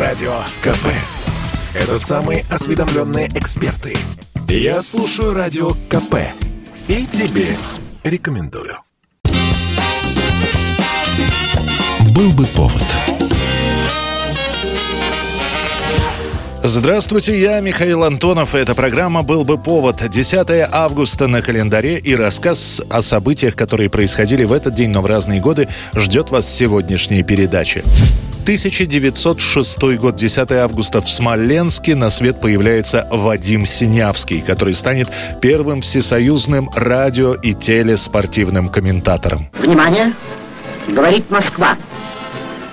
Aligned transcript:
Радио 0.00 0.32
КП. 0.62 0.86
Это 1.74 1.98
самые 1.98 2.46
осведомленные 2.48 3.28
эксперты. 3.34 3.94
Я 4.48 4.80
слушаю 4.80 5.34
Радио 5.34 5.72
КП. 5.90 6.14
И 6.88 7.04
тебе 7.04 7.48
рекомендую. 8.02 8.78
Был 12.14 12.30
бы 12.30 12.46
повод. 12.46 12.82
Здравствуйте, 16.62 17.38
я 17.38 17.60
Михаил 17.60 18.02
Антонов. 18.02 18.54
Эта 18.54 18.74
программа 18.74 19.22
«Был 19.22 19.44
бы 19.44 19.58
повод». 19.58 20.08
10 20.08 20.66
августа 20.72 21.26
на 21.26 21.42
календаре 21.42 21.98
и 21.98 22.14
рассказ 22.14 22.80
о 22.88 23.02
событиях, 23.02 23.54
которые 23.54 23.90
происходили 23.90 24.44
в 24.44 24.52
этот 24.54 24.72
день, 24.72 24.88
но 24.88 25.02
в 25.02 25.06
разные 25.06 25.42
годы, 25.42 25.68
ждет 25.94 26.30
вас 26.30 26.48
сегодняшней 26.48 27.22
передачи. 27.22 27.84
1906 28.50 29.78
год, 30.00 30.16
10 30.16 30.50
августа 30.50 31.00
в 31.00 31.08
Смоленске 31.08 31.94
на 31.94 32.10
свет 32.10 32.40
появляется 32.40 33.06
Вадим 33.08 33.64
Синявский, 33.64 34.40
который 34.40 34.74
станет 34.74 35.08
первым 35.40 35.82
всесоюзным 35.82 36.68
радио- 36.74 37.34
и 37.34 37.54
телеспортивным 37.54 38.68
комментатором. 38.68 39.48
Внимание! 39.60 40.12
Говорит 40.88 41.30
Москва. 41.30 41.76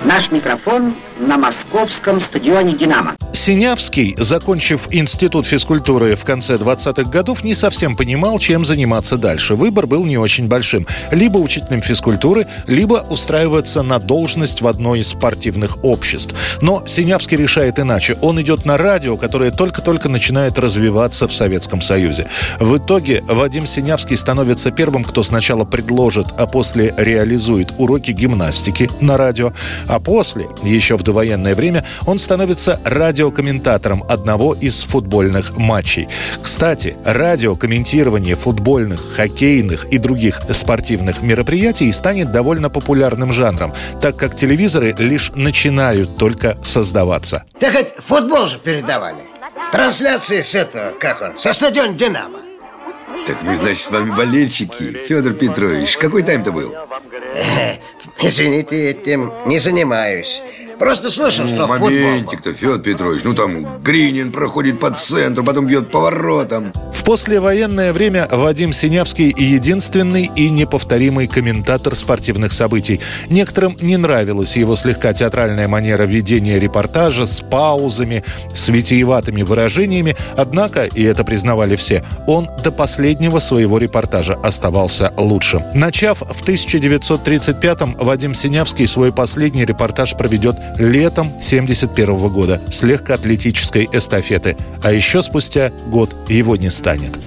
Наш 0.03 0.31
микрофон 0.31 0.95
на 1.19 1.37
московском 1.37 2.21
стадионе 2.21 2.73
«Динамо». 2.73 3.15
Синявский, 3.33 4.13
закончив 4.17 4.87
институт 4.91 5.45
физкультуры 5.45 6.15
в 6.15 6.25
конце 6.25 6.55
20-х 6.55 7.09
годов, 7.09 7.43
не 7.43 7.53
совсем 7.53 7.95
понимал, 7.95 8.39
чем 8.39 8.65
заниматься 8.65 9.15
дальше. 9.15 9.55
Выбор 9.55 9.87
был 9.87 10.03
не 10.03 10.17
очень 10.17 10.47
большим. 10.47 10.85
Либо 11.11 11.37
учителем 11.37 11.81
физкультуры, 11.81 12.47
либо 12.67 13.05
устраиваться 13.09 13.83
на 13.83 13.99
должность 13.99 14.61
в 14.61 14.67
одно 14.67 14.95
из 14.95 15.07
спортивных 15.09 15.77
обществ. 15.83 16.35
Но 16.61 16.83
Синявский 16.85 17.37
решает 17.37 17.79
иначе. 17.79 18.17
Он 18.21 18.41
идет 18.41 18.65
на 18.65 18.75
радио, 18.77 19.15
которое 19.15 19.51
только-только 19.51 20.09
начинает 20.09 20.59
развиваться 20.59 21.27
в 21.27 21.33
Советском 21.33 21.81
Союзе. 21.81 22.27
В 22.59 22.77
итоге 22.77 23.23
Вадим 23.27 23.65
Синявский 23.65 24.17
становится 24.17 24.71
первым, 24.71 25.03
кто 25.03 25.23
сначала 25.23 25.63
предложит, 25.63 26.27
а 26.37 26.47
после 26.47 26.93
реализует 26.97 27.73
уроки 27.77 28.11
гимнастики 28.11 28.89
на 28.99 29.15
радио, 29.15 29.53
а 29.87 29.99
после, 29.99 30.47
еще 30.63 30.97
в 30.97 31.03
довоенное 31.07 31.55
время, 31.55 31.85
он 32.05 32.19
становится 32.19 32.79
радиокомментатором 32.83 34.03
одного 34.09 34.53
из 34.53 34.83
футбольных 34.83 35.57
матчей. 35.57 36.09
Кстати, 36.41 36.97
радиокомментирование 37.05 38.35
футбольных, 38.35 39.15
хоккейных 39.15 39.85
и 39.85 39.97
других 39.97 40.41
спортивных 40.51 41.21
мероприятий 41.21 41.91
станет 41.93 42.31
довольно 42.31 42.69
популярным 42.69 43.31
жанром, 43.31 43.73
так 44.01 44.17
как 44.17 44.35
телевизоры 44.35 44.93
лишь 44.99 45.31
начинают 45.33 46.17
только 46.17 46.57
создаваться. 46.61 47.45
Так 47.59 47.73
хоть 47.73 47.87
футбол 48.03 48.47
же 48.47 48.59
передавали. 48.59 49.21
Трансляции 49.71 50.41
с 50.41 50.55
этого, 50.55 50.91
как 50.99 51.21
он, 51.21 51.39
со 51.39 51.53
стадиона 51.53 51.93
«Динамо». 51.93 52.39
Так 53.25 53.43
мы, 53.43 53.55
значит, 53.55 53.83
с 53.83 53.91
вами 53.91 54.11
болельщики. 54.11 55.05
Федор 55.07 55.33
Петрович, 55.33 55.97
какой 55.97 56.23
тайм-то 56.23 56.51
был? 56.51 56.73
Э, 57.35 57.75
Извините, 58.21 58.89
этим 58.91 59.33
не 59.45 59.59
занимаюсь. 59.59 60.41
Просто 60.79 61.09
слышал, 61.09 61.47
что 61.47 61.55
Ну, 61.55 61.67
футбол... 61.67 61.89
моментик-то, 61.89 62.53
Федор 62.53 62.79
Петрович. 62.79 63.23
Ну, 63.23 63.33
там 63.33 63.81
Гринин 63.81 64.31
проходит 64.31 64.79
по 64.79 64.91
центру, 64.91 65.43
потом 65.43 65.65
бьет 65.65 65.91
поворотом. 65.91 66.71
В 66.93 67.03
послевоенное 67.03 67.93
время 67.93 68.27
Вадим 68.31 68.73
Синявский 68.73 69.33
единственный 69.35 70.29
и 70.35 70.49
неповторимый 70.49 71.27
комментатор 71.27 71.95
спортивных 71.95 72.51
событий. 72.51 73.01
Некоторым 73.29 73.75
не 73.81 73.97
нравилась 73.97 74.55
его 74.55 74.75
слегка 74.75 75.13
театральная 75.13 75.67
манера 75.67 76.03
ведения 76.03 76.59
репортажа 76.59 77.25
с 77.25 77.41
паузами, 77.41 78.23
с 78.53 78.69
витиеватыми 78.69 79.41
выражениями, 79.41 80.15
однако, 80.35 80.85
и 80.85 81.03
это 81.03 81.23
признавали 81.23 81.75
все, 81.75 82.03
он 82.27 82.47
до 82.63 82.71
последнего 82.71 83.39
своего 83.39 83.77
репортажа 83.77 84.35
оставался 84.35 85.13
лучшим. 85.17 85.63
Начав 85.73 86.19
в 86.19 86.47
1935-м, 86.47 87.95
Вадим 87.99 88.35
Синявский 88.35 88.87
свой 88.87 89.11
последний 89.11 89.65
репортаж 89.65 90.15
проведет 90.15 90.55
летом 90.77 91.31
71 91.41 92.27
года 92.29 92.61
с 92.69 92.83
легкоатлетической 92.83 93.89
эстафеты. 93.91 94.57
А 94.83 94.91
еще 94.91 95.21
спустя 95.21 95.71
год 95.87 96.15
его 96.29 96.55
не 96.55 96.69
станет. 96.69 97.17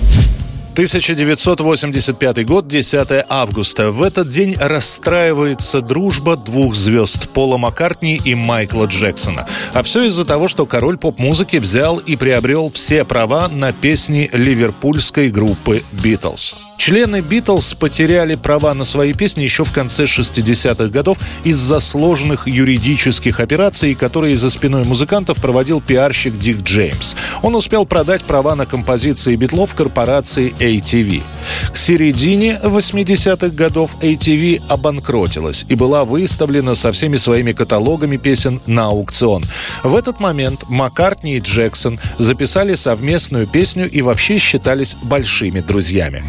1985 0.73 2.47
год, 2.47 2.69
10 2.69 3.25
августа. 3.29 3.91
В 3.91 4.03
этот 4.03 4.31
день 4.31 4.57
расстраивается 4.59 5.83
дружба 5.83 6.37
двух 6.37 6.75
звезд 6.75 7.29
Пола 7.31 7.59
Маккартни 7.59 8.21
и 8.25 8.35
Майкла 8.35 8.87
Джексона. 8.87 9.47
А 9.75 9.83
все 9.83 10.05
из-за 10.05 10.25
того, 10.25 10.49
что 10.49 10.67
король 10.67 10.97
поп-музыки 10.97 11.57
взял 11.57 11.99
и 11.99 12.17
приобрел 12.17 12.71
все 12.71 13.05
права 13.05 13.49
на 13.49 13.73
песни 13.73 14.31
ливерпульской 14.33 15.31
группы 15.31 15.83
«Битлз». 15.93 16.55
Члены 16.81 17.21
«Битлз» 17.21 17.75
потеряли 17.75 18.37
права 18.37 18.73
на 18.73 18.85
свои 18.85 19.13
песни 19.13 19.43
еще 19.43 19.65
в 19.65 19.71
конце 19.73 20.05
60-х 20.05 20.87
годов 20.87 21.19
из-за 21.45 21.79
сложных 21.79 22.49
юридических 22.49 23.39
операций, 23.39 23.95
которые 23.95 24.39
за 24.39 24.49
спиной 24.49 24.85
музыкантов 24.85 25.43
проводил 25.43 25.83
пиарщик 25.83 26.39
Дик 26.39 26.63
Джеймс. 26.63 27.17
Он 27.43 27.55
успел 27.55 27.85
продать 27.85 28.25
права 28.25 28.55
на 28.55 28.65
композиции 28.65 29.37
Битлов 29.37 29.75
корпорации 29.75 30.55
ATV. 30.59 31.21
К 31.73 31.77
середине 31.77 32.61
80-х 32.63 33.49
годов 33.49 33.97
ATV 34.01 34.63
обанкротилась 34.69 35.65
и 35.69 35.75
была 35.75 36.05
выставлена 36.05 36.75
со 36.75 36.93
всеми 36.93 37.17
своими 37.17 37.53
каталогами 37.53 38.17
песен 38.17 38.61
на 38.67 38.87
аукцион. 38.87 39.45
В 39.83 39.95
этот 39.95 40.21
момент 40.21 40.65
Маккартни 40.69 41.37
и 41.37 41.41
Джексон 41.41 41.99
записали 42.19 42.75
совместную 42.75 43.47
песню 43.47 43.89
и 43.89 44.03
вообще 44.03 44.39
считались 44.39 44.97
большими 45.03 45.61
друзьями. 45.61 46.23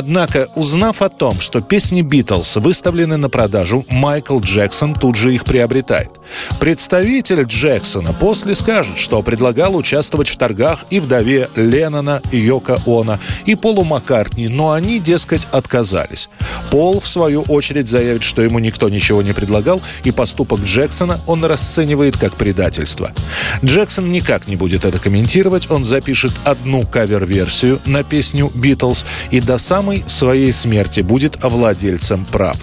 Однако, 0.00 0.48
узнав 0.54 1.02
о 1.02 1.10
том, 1.10 1.40
что 1.40 1.60
песни 1.60 2.00
«Битлз» 2.00 2.56
выставлены 2.56 3.18
на 3.18 3.28
продажу, 3.28 3.84
Майкл 3.90 4.40
Джексон 4.40 4.94
тут 4.94 5.16
же 5.16 5.34
их 5.34 5.44
приобретает. 5.44 6.19
Представитель 6.58 7.42
Джексона 7.42 8.12
после 8.12 8.54
скажет, 8.54 8.98
что 8.98 9.22
предлагал 9.22 9.76
участвовать 9.76 10.28
в 10.28 10.36
торгах 10.36 10.84
и 10.90 11.00
вдове 11.00 11.48
Леннона, 11.56 12.22
Йока 12.32 12.80
Она 12.86 13.18
и 13.46 13.54
Полу 13.54 13.84
Маккартни, 13.84 14.48
но 14.48 14.72
они, 14.72 14.98
дескать, 14.98 15.46
отказались. 15.52 16.28
Пол, 16.70 17.00
в 17.00 17.08
свою 17.08 17.42
очередь, 17.42 17.88
заявит, 17.88 18.22
что 18.22 18.42
ему 18.42 18.58
никто 18.58 18.88
ничего 18.88 19.22
не 19.22 19.32
предлагал, 19.32 19.80
и 20.04 20.10
поступок 20.10 20.60
Джексона 20.60 21.20
он 21.26 21.44
расценивает 21.44 22.16
как 22.16 22.34
предательство. 22.34 23.12
Джексон 23.64 24.10
никак 24.10 24.48
не 24.48 24.56
будет 24.56 24.84
это 24.84 24.98
комментировать, 24.98 25.70
он 25.70 25.84
запишет 25.84 26.32
одну 26.44 26.86
кавер-версию 26.86 27.80
на 27.86 28.02
песню 28.02 28.50
«Битлз» 28.54 29.04
и 29.30 29.40
до 29.40 29.58
самой 29.58 30.04
своей 30.06 30.52
смерти 30.52 31.00
будет 31.00 31.42
владельцем 31.42 32.24
прав. 32.24 32.56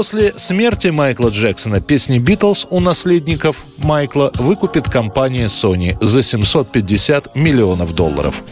После 0.00 0.32
смерти 0.38 0.88
Майкла 0.88 1.28
Джексона 1.28 1.82
песни 1.82 2.18
«Битлз» 2.18 2.66
у 2.70 2.80
наследников 2.80 3.66
Майкла 3.76 4.32
выкупит 4.36 4.88
компания 4.88 5.44
Sony 5.44 5.94
за 6.02 6.22
750 6.22 7.36
миллионов 7.36 7.94
долларов. 7.94 8.42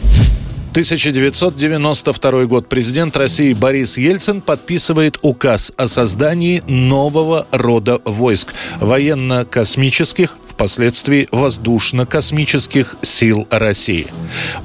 1992 0.73 2.45
год. 2.45 2.69
Президент 2.69 3.17
России 3.17 3.53
Борис 3.53 3.97
Ельцин 3.97 4.41
подписывает 4.41 5.17
указ 5.23 5.73
о 5.75 5.87
создании 5.87 6.61
нового 6.67 7.47
рода 7.51 7.99
войск– 8.05 8.53
военно-космических, 8.79 10.37
впоследствии 10.59 11.29
воздушно-космических 11.31 12.97
сил 13.01 13.47
России. 13.49 14.07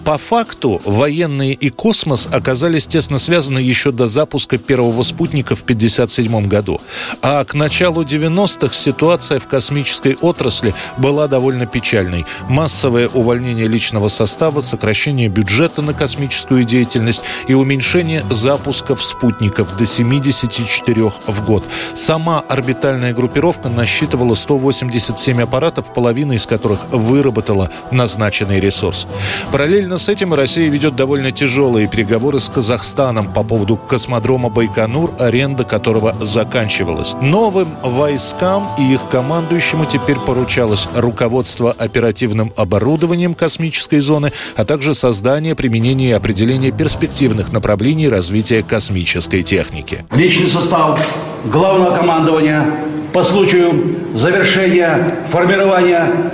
По 0.05 0.19
факту 0.19 0.82
военные 0.85 1.52
и 1.52 1.70
космос 1.70 2.29
оказались 2.32 2.88
тесно 2.88 3.20
связаны 3.20 3.61
еще 3.61 3.93
до 3.93 4.08
запуска 4.08 4.58
первого 4.58 5.05
спутника 5.05 5.55
в 5.55 5.62
1957 5.62 6.49
году. 6.49 6.81
А 7.23 7.44
к 7.44 7.55
началу 7.55 8.02
90-х 8.02 8.75
ситуация 8.75 9.38
в 9.38 9.46
космической 9.46 10.17
отрасли 10.20 10.75
была 10.96 11.29
довольно 11.29 11.64
печальной. 11.64 12.26
Массовое 12.49 13.06
увольнение 13.06 13.69
личного 13.69 14.08
состава, 14.08 14.62
сокращение 14.62 15.29
бюджета 15.29 15.81
на 15.81 15.94
космическую 15.94 16.64
деятельность 16.64 17.23
и 17.46 17.55
уменьшение 17.55 18.25
запусков 18.31 19.00
спутников 19.00 19.76
до 19.76 19.87
74 19.87 21.12
в 21.29 21.44
год. 21.44 21.62
Сама 21.94 22.41
орбитальная 22.41 23.14
группировка 23.14 23.69
насчитывала 23.69 24.35
187 24.35 25.41
аппаратов, 25.41 25.83
половина 25.92 26.32
из 26.32 26.46
которых 26.46 26.86
выработала 26.92 27.70
назначенный 27.90 28.60
ресурс. 28.60 29.06
Параллельно 29.52 29.98
с 29.98 30.08
этим 30.08 30.32
Россия 30.34 30.70
ведет 30.70 30.96
довольно 30.96 31.32
тяжелые 31.32 31.88
переговоры 31.88 32.40
с 32.40 32.48
Казахстаном 32.48 33.32
по 33.32 33.42
поводу 33.42 33.76
космодрома 33.76 34.48
Байконур, 34.48 35.14
аренда 35.19 35.64
которого 35.64 36.14
заканчивалась. 36.20 37.14
Новым 37.20 37.69
войскам 37.82 38.69
и 38.78 38.94
их 38.94 39.08
командующему 39.08 39.86
теперь 39.86 40.16
поручалось 40.19 40.88
руководство 40.94 41.72
оперативным 41.72 42.52
оборудованием 42.56 43.34
космической 43.34 44.00
зоны, 44.00 44.32
а 44.56 44.64
также 44.64 44.94
создание, 44.94 45.54
применение 45.54 46.10
и 46.10 46.12
определение 46.12 46.72
перспективных 46.72 47.52
направлений 47.52 48.08
развития 48.08 48.62
космической 48.62 49.42
техники. 49.42 50.04
Личный 50.12 50.48
состав 50.48 50.98
главного 51.44 51.96
командования 51.96 52.64
по 53.12 53.22
случаю 53.22 53.96
завершения 54.14 55.14
формирования 55.28 55.73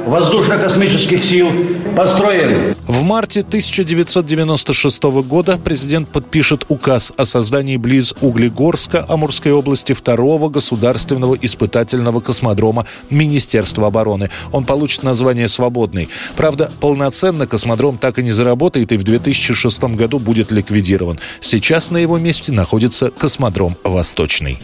воздушно-космических 0.06 1.24
сил 1.24 1.48
построен. 1.96 2.74
В 2.86 3.02
марте 3.02 3.40
1996 3.40 5.02
года 5.22 5.58
президент 5.62 6.08
подпишет 6.08 6.64
указ 6.68 7.12
о 7.16 7.24
создании 7.24 7.76
близ 7.76 8.14
Углегорска 8.20 9.04
Амурской 9.08 9.52
области 9.52 9.92
второго 9.92 10.48
государственного 10.48 11.36
испытательного 11.40 12.20
космодрома 12.20 12.86
Министерства 13.10 13.86
обороны. 13.86 14.30
Он 14.52 14.64
получит 14.64 15.02
название 15.02 15.48
«Свободный». 15.48 16.08
Правда, 16.36 16.70
полноценно 16.80 17.46
космодром 17.46 17.98
так 17.98 18.18
и 18.18 18.22
не 18.22 18.32
заработает 18.32 18.92
и 18.92 18.96
в 18.96 19.04
2006 19.04 19.82
году 19.94 20.18
будет 20.18 20.50
ликвидирован. 20.50 21.18
Сейчас 21.40 21.90
на 21.90 21.98
его 21.98 22.18
месте 22.18 22.52
находится 22.52 23.10
космодром 23.10 23.76
«Восточный». 23.84 24.58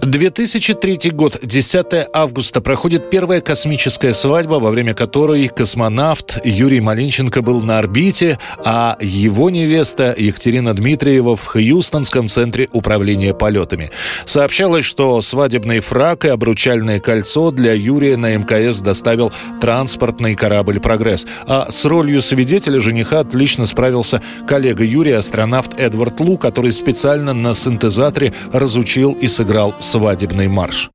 2003 0.00 1.10
год, 1.10 1.38
10 1.42 1.86
августа, 2.12 2.60
проходит 2.60 3.10
первая 3.10 3.40
космическая 3.40 4.14
свадьба, 4.14 4.54
во 4.54 4.70
время 4.70 4.94
которой 4.94 5.48
космонавт 5.48 6.38
Юрий 6.44 6.80
Малинченко 6.80 7.42
был 7.42 7.62
на 7.62 7.78
орбите, 7.78 8.38
а 8.64 8.96
его 9.00 9.50
невеста 9.50 10.14
Екатерина 10.16 10.72
Дмитриева 10.72 11.34
в 11.34 11.44
Хьюстонском 11.46 12.28
центре 12.28 12.68
управления 12.72 13.34
полетами. 13.34 13.90
Сообщалось, 14.24 14.84
что 14.84 15.20
свадебный 15.20 15.80
фрак 15.80 16.24
и 16.24 16.28
обручальное 16.28 17.00
кольцо 17.00 17.50
для 17.50 17.72
Юрия 17.72 18.16
на 18.16 18.36
МКС 18.36 18.78
доставил 18.80 19.32
транспортный 19.60 20.36
корабль 20.36 20.78
«Прогресс». 20.78 21.26
А 21.46 21.72
с 21.72 21.84
ролью 21.84 22.22
свидетеля 22.22 22.80
жениха 22.80 23.20
отлично 23.20 23.66
справился 23.66 24.22
коллега 24.46 24.84
Юрия, 24.84 25.16
астронавт 25.16 25.78
Эдвард 25.80 26.20
Лу, 26.20 26.38
который 26.38 26.70
специально 26.70 27.34
на 27.34 27.54
синтезаторе 27.54 28.32
разучил 28.52 29.12
и 29.12 29.26
сыграл 29.26 29.74
свадебный 29.88 30.48
марш. 30.48 30.90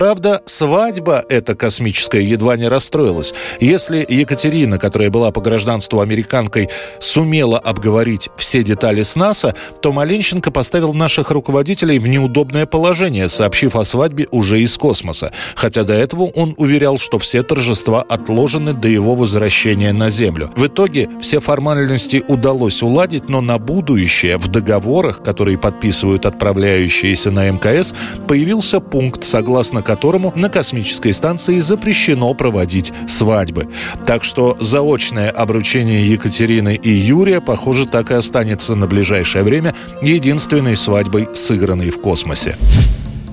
Правда, 0.00 0.40
свадьба 0.46 1.26
эта 1.28 1.54
космическая 1.54 2.22
едва 2.22 2.56
не 2.56 2.68
расстроилась. 2.68 3.34
Если 3.60 4.06
Екатерина, 4.08 4.78
которая 4.78 5.10
была 5.10 5.30
по 5.30 5.42
гражданству 5.42 6.00
американкой, 6.00 6.70
сумела 7.00 7.58
обговорить 7.58 8.30
все 8.38 8.62
детали 8.62 9.02
с 9.02 9.14
НАСА, 9.14 9.54
то 9.82 9.92
Маленченко 9.92 10.50
поставил 10.50 10.94
наших 10.94 11.30
руководителей 11.30 11.98
в 11.98 12.08
неудобное 12.08 12.64
положение, 12.64 13.28
сообщив 13.28 13.76
о 13.76 13.84
свадьбе 13.84 14.26
уже 14.30 14.62
из 14.62 14.74
космоса. 14.78 15.32
Хотя 15.54 15.82
до 15.82 15.92
этого 15.92 16.30
он 16.34 16.54
уверял, 16.56 16.98
что 16.98 17.18
все 17.18 17.42
торжества 17.42 18.00
отложены 18.00 18.72
до 18.72 18.88
его 18.88 19.14
возвращения 19.14 19.92
на 19.92 20.08
Землю. 20.08 20.50
В 20.56 20.66
итоге 20.66 21.10
все 21.20 21.40
формальности 21.40 22.24
удалось 22.26 22.82
уладить, 22.82 23.28
но 23.28 23.42
на 23.42 23.58
будущее 23.58 24.38
в 24.38 24.48
договорах, 24.48 25.22
которые 25.22 25.58
подписывают 25.58 26.24
отправляющиеся 26.24 27.30
на 27.30 27.50
МКС, 27.50 27.92
появился 28.26 28.80
пункт, 28.80 29.24
согласно 29.24 29.82
которому 29.90 30.32
на 30.36 30.48
космической 30.48 31.12
станции 31.12 31.58
запрещено 31.58 32.32
проводить 32.34 32.92
свадьбы. 33.08 33.66
Так 34.06 34.22
что 34.22 34.56
заочное 34.60 35.30
обручение 35.32 36.08
Екатерины 36.08 36.76
и 36.76 36.90
Юрия, 36.90 37.40
похоже, 37.40 37.86
так 37.86 38.12
и 38.12 38.14
останется 38.14 38.76
на 38.76 38.86
ближайшее 38.86 39.42
время 39.42 39.74
единственной 40.00 40.76
свадьбой, 40.76 41.28
сыгранной 41.34 41.90
в 41.90 42.00
космосе. 42.00 42.56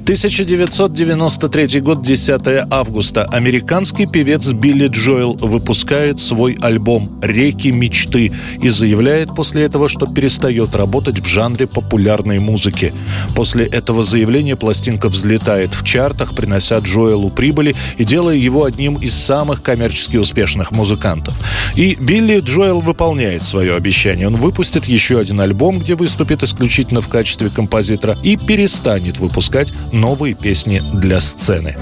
1993 0.08 1.82
год, 1.82 2.02
10 2.02 2.42
августа. 2.72 3.26
Американский 3.26 4.06
певец 4.08 4.54
Билли 4.54 4.88
Джоэл 4.88 5.34
выпускает 5.34 6.22
свой 6.22 6.58
альбом 6.62 7.20
«Реки 7.22 7.74
мечты» 7.74 8.32
и 8.62 8.70
заявляет 8.70 9.36
после 9.36 9.64
этого, 9.64 9.90
что 9.90 10.08
перестает 10.08 10.78
работать 10.78 11.20
в 11.20 11.28
жанре 11.28 11.68
популярной 11.68 12.40
музыки. 12.40 12.94
После 13.36 13.66
этого 13.66 14.06
заявления 14.06 14.56
пластинка 14.56 15.10
взлетает 15.10 15.74
в 15.74 15.84
чартах, 15.84 16.34
принося 16.34 16.80
Джоэлу 16.80 17.30
прибыли 17.30 17.76
и 17.98 18.06
делая 18.06 18.38
его 18.38 18.64
одним 18.64 18.96
из 18.96 19.14
самых 19.14 19.62
коммерчески 19.62 20.16
успешных 20.16 20.72
музыкантов. 20.72 21.38
И 21.76 21.98
Билли 22.00 22.40
Джоэл 22.40 22.80
выполняет 22.80 23.44
свое 23.44 23.76
обещание. 23.76 24.28
Он 24.28 24.38
выпустит 24.38 24.86
еще 24.86 25.20
один 25.20 25.42
альбом, 25.42 25.80
где 25.80 25.96
выступит 25.96 26.44
исключительно 26.44 27.02
в 27.02 27.10
качестве 27.10 27.50
композитора 27.50 28.18
и 28.24 28.38
перестанет 28.38 29.20
выпускать 29.20 29.74
новые 29.98 30.36
песни 30.36 30.82
для 30.94 31.20
сцены. 31.20 31.76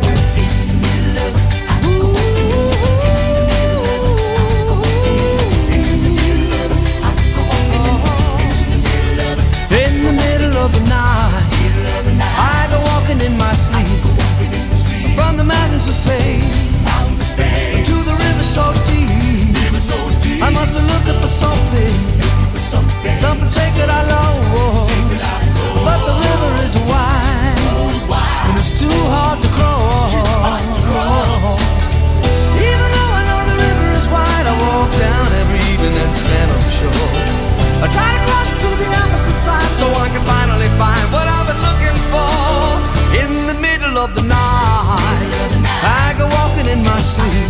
My 46.86 47.02
sleep. 47.02 47.50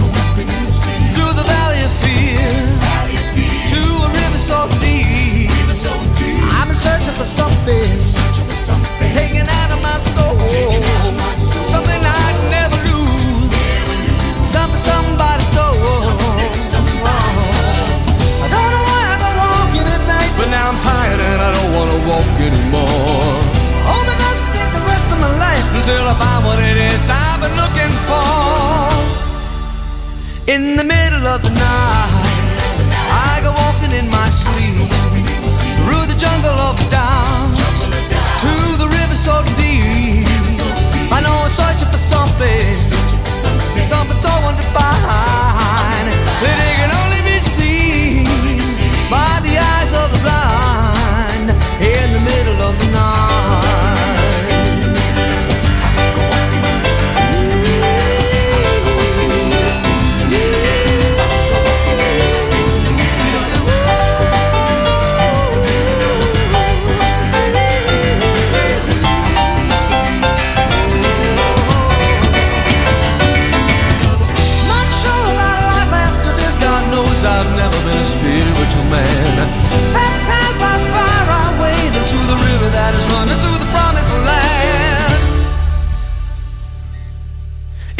Through 1.13 1.33
the 1.35 1.45
valley 1.45 1.81
of 1.83 1.91
fear. 1.91 2.39
To 3.71 3.81
a 4.05 4.09
river 4.09 4.39
so 4.39 4.59
deep. 4.79 5.51
I've 6.55 6.67
been 6.67 6.75
searching 6.75 7.13
for 7.13 7.25
something, 7.25 7.83
taken 9.11 9.45
out 9.59 9.71
of 9.75 9.81
my 9.83 9.97
soul, 10.15 10.39
something 11.63 12.01
I'd 12.01 12.37
never 12.49 12.77
lose, 12.87 13.75
something 14.49 14.79
somebody 14.79 15.34
In 30.47 30.75
the 30.75 30.83
middle 30.83 31.25
of 31.25 31.41
the 31.41 31.49
night, 31.49 32.29
I 33.09 33.41
go 33.41 33.49
walking 33.51 33.97
in 33.97 34.07
my 34.11 34.29
sleep 34.29 34.87
through 35.75 36.05
the 36.05 36.15
jungle 36.15 36.53
of 36.69 36.77
doubt 36.91 37.49
to 38.45 38.53
the 38.77 38.87
river 38.87 39.15
so 39.15 39.41
deep. 39.57 39.74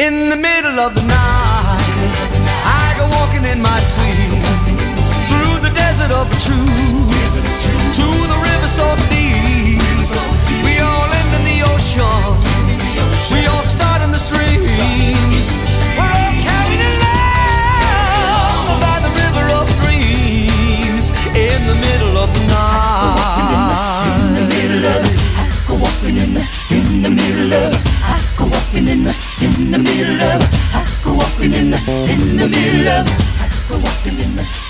In 0.06 0.30
the 0.30 0.36
middle 0.36 0.80
of 0.80 0.94
the 0.94 1.02
night, 1.02 1.82
I 2.64 2.94
go 2.96 3.08
walking 3.18 3.44
in 3.44 3.60
my 3.60 3.80
sleep 3.80 4.38
through 5.28 5.68
the 5.68 5.74
desert 5.74 6.12
of 6.12 6.30
the 6.30 6.38
truth 6.38 7.34
to 7.98 8.06
the 8.30 8.38
river 8.38 8.68
so 8.68 8.86
deep. 9.10 9.25
In 29.66 29.72
the 29.72 29.78
middle 29.80 30.22
of. 30.22 30.42
I 30.74 30.86
go 31.04 31.14
walking 31.16 31.54
in 31.54 31.72
the 31.72 31.78
in 32.08 32.38
the 32.38 32.48
middle 32.48 32.88
of. 32.88 33.08
I 33.42 33.50
go 33.68 33.78
walking 33.80 34.20
in 34.20 34.36
the 34.36 34.65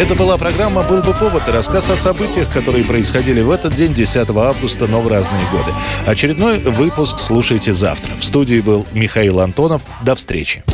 Это 0.00 0.14
была 0.14 0.38
программа 0.38 0.82
«Был 0.82 1.02
бы 1.02 1.12
повод» 1.12 1.46
и 1.46 1.50
рассказ 1.50 1.90
о 1.90 1.96
событиях, 1.96 2.50
которые 2.50 2.86
происходили 2.86 3.42
в 3.42 3.50
этот 3.50 3.74
день, 3.74 3.92
10 3.92 4.30
августа, 4.30 4.86
но 4.86 5.02
в 5.02 5.08
разные 5.08 5.46
годы. 5.50 5.74
Очередной 6.06 6.58
выпуск 6.58 7.18
слушайте 7.18 7.74
завтра. 7.74 8.10
В 8.18 8.24
студии 8.24 8.62
был 8.62 8.86
Михаил 8.92 9.40
Антонов. 9.40 9.82
До 10.02 10.14
встречи. 10.14 10.64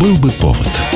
«Был 0.00 0.16
бы 0.16 0.32
повод» 0.32 0.91